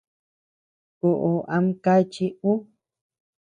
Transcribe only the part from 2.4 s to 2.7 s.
uu.